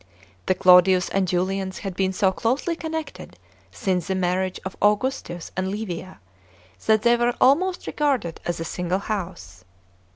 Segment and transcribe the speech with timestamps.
[0.47, 3.37] The Claudians and Julians had been so closely connected
[3.69, 6.19] since the marriage of Augu.^tus and Li via
[6.87, 9.63] that they were almost regarded as a single house.